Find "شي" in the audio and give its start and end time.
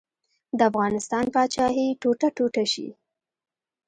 2.73-2.87